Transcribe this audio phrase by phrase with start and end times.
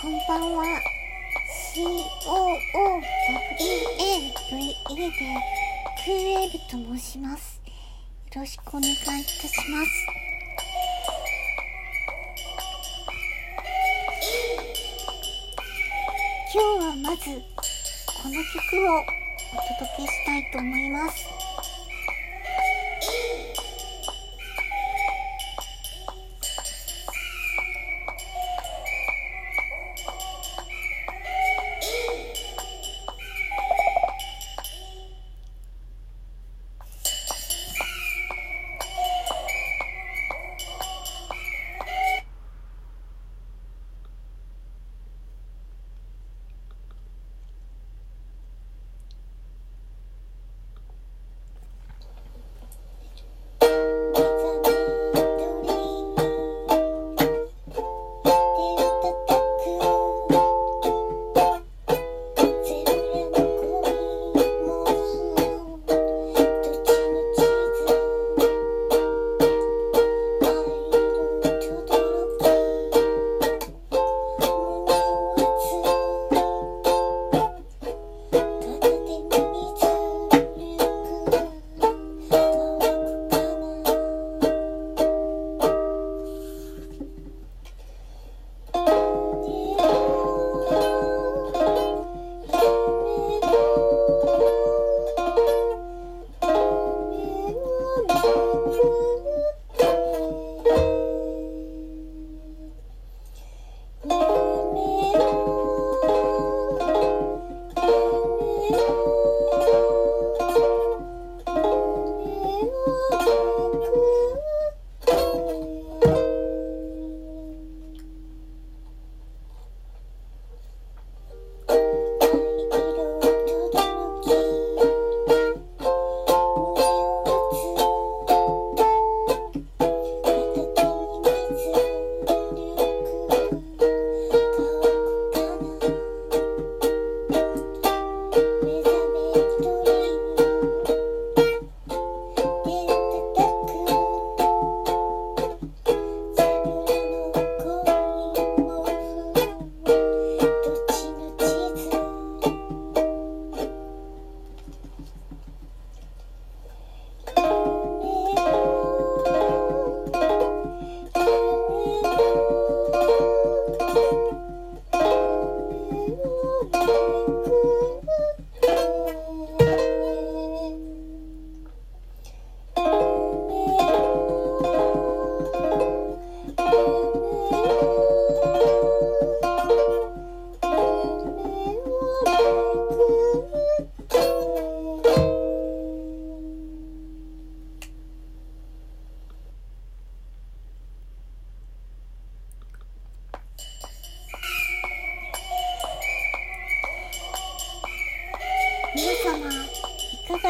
[0.00, 0.64] こんばんは。
[1.74, 3.02] COOWAVE
[4.96, 5.10] で
[6.02, 7.60] クーウェーブと申します。
[7.66, 9.20] よろしくお願いいたし
[9.70, 9.90] ます。
[16.54, 18.56] 今日はまずこの曲
[18.90, 19.04] を
[19.52, 21.39] お届けしたいと思います。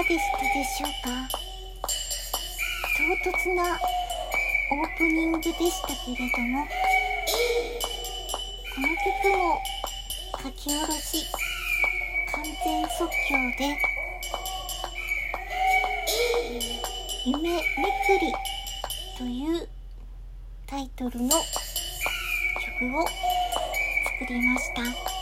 [0.02, 1.28] がでしたでしょうか？
[2.96, 3.78] 唐突な
[4.72, 6.66] オープニングでしたけれども
[8.74, 9.60] この曲も
[10.42, 11.26] 書き下ろし
[12.32, 13.76] 完全即興で
[17.26, 18.32] 「夢めくり」
[19.18, 19.68] という
[20.66, 21.40] タイトルの曲
[22.98, 25.19] を作りました。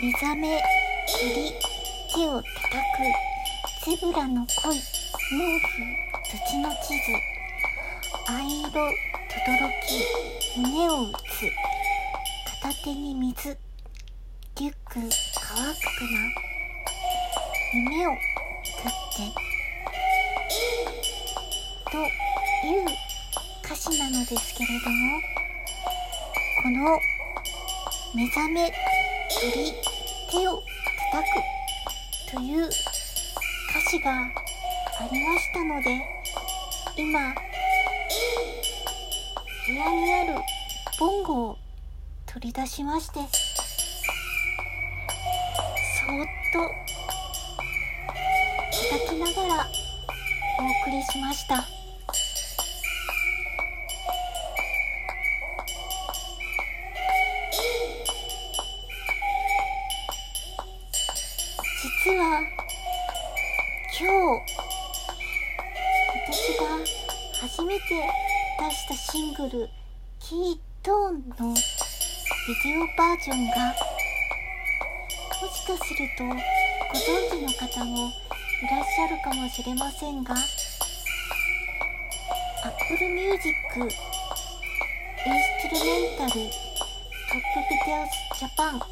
[0.00, 0.62] 目覚めり
[2.14, 2.46] 手を叩
[2.94, 3.10] く
[3.84, 5.74] ゼブラの恋毛布
[6.46, 7.10] 土の地図
[8.30, 8.78] 藍色とど
[9.54, 9.98] ろき
[10.56, 11.50] 胸を打つ
[12.62, 13.58] 片手に水
[14.60, 16.22] リュック乾くかな
[17.74, 18.10] 夢を
[18.64, 19.34] 食って
[21.90, 21.96] と
[22.68, 22.86] いう
[23.64, 25.20] 歌詞なのですけれども
[26.62, 27.00] この
[28.14, 28.72] 目覚め
[29.40, 29.87] り
[30.30, 30.62] 手を
[31.10, 31.24] 叩
[32.28, 32.74] くという歌
[33.90, 34.28] 詞があ
[35.10, 36.02] りましたので
[36.96, 37.34] 今
[39.66, 40.42] 部屋にある
[40.98, 41.58] ボンゴを
[42.26, 46.58] 取り出しましてそーっと
[48.90, 49.66] 叩きながら
[50.60, 51.77] お送りしました。
[67.40, 67.84] 初めて
[68.58, 69.70] 出したシングル
[70.18, 71.60] 「キートーン」のビ
[72.64, 73.56] デオバージョンが
[75.40, 78.12] もしかするとご存知の方もい
[78.68, 80.34] らっしゃるかもしれませんが
[82.64, 83.94] Apple Music インス
[85.62, 86.48] トゥルメンタルトップ
[87.70, 88.04] ビデオ
[88.36, 88.84] ジャパンで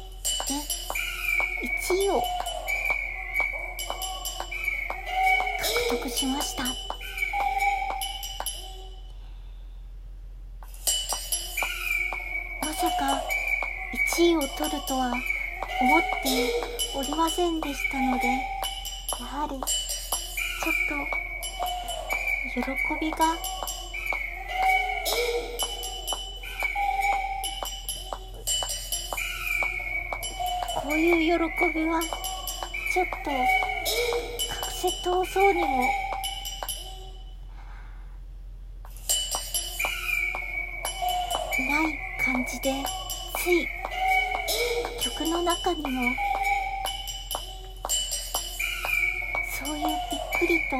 [1.91, 2.23] 1位を
[5.89, 6.86] 獲得しました。
[14.17, 15.13] 1位を取るとは
[15.79, 16.51] 思って
[16.95, 19.63] おりませんでしたのでやはりちょっ
[22.55, 23.17] と喜びが
[30.81, 33.37] こういう喜びはちょっと隠
[34.71, 35.67] せ通そうにも
[41.69, 42.83] ない感じで
[43.35, 43.67] つい
[44.99, 46.15] 曲の中にも
[49.65, 49.95] そういうびっ
[50.39, 50.77] くりと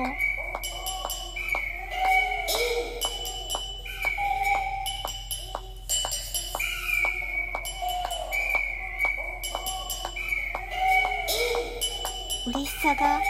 [12.49, 13.21] 嬉しさが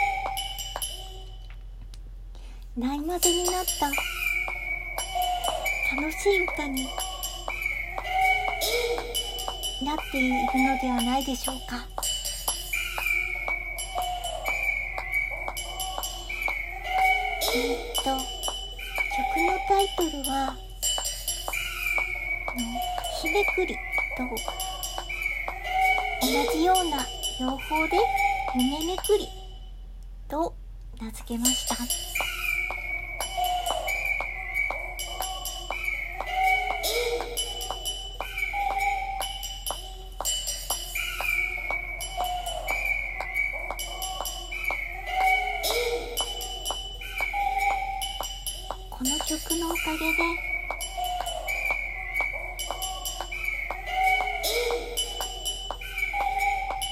[2.76, 3.86] ないまぜになった。
[5.96, 6.86] 楽しい歌に。
[9.84, 11.86] なっているのではないでしょうか。
[17.54, 18.12] えー、っと曲
[19.46, 20.54] のタイトルは
[22.54, 22.62] 「の
[23.22, 23.74] 日めくり」
[24.18, 24.24] と
[26.26, 27.06] 同じような
[27.40, 27.96] 用法で
[28.54, 29.28] 「夢めくり」
[30.28, 30.54] と
[31.00, 32.07] 名付けました。
[49.88, 50.18] かげで。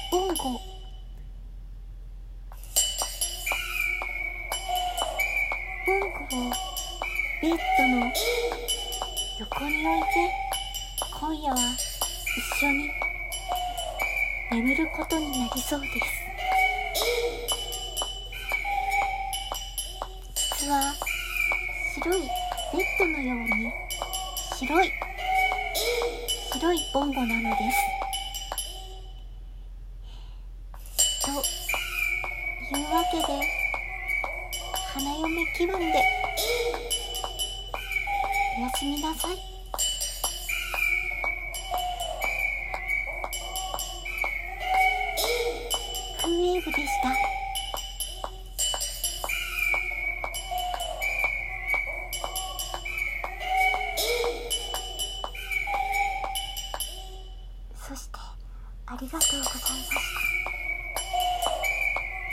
[0.09, 0.33] ボンゴ
[5.85, 6.51] ボンゴを
[7.39, 8.11] ベッドの
[9.39, 10.15] 横に置いて
[11.19, 11.57] 今夜は
[12.35, 12.89] 一緒に
[14.49, 15.93] 眠ることになりそうです
[20.33, 20.95] 実は
[22.01, 23.71] 白いネットのように
[24.57, 24.91] 白い。
[26.51, 27.77] 白いボンゴなのです。
[31.23, 31.31] と
[32.77, 33.23] いうわけで
[34.93, 36.03] 花嫁気分で
[38.57, 39.37] おやすみなさい。
[46.25, 47.36] ウェーブでした。